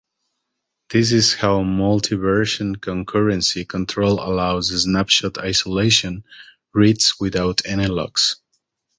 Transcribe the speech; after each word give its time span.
This 0.89 1.11
is 1.11 1.35
how 1.35 1.59
multiversion 1.59 2.75
concurrency 2.77 3.67
control 3.69 4.19
allows 4.19 4.69
snapshot 4.81 5.37
isolation 5.37 6.23
reads 6.73 7.13
without 7.19 7.61
any 7.67 7.85
locks. 7.85 8.37